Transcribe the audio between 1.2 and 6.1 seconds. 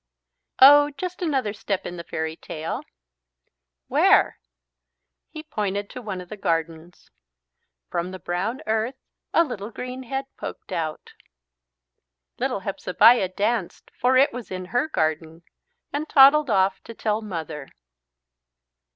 another step in the fairy tale." "Where?" He pointed to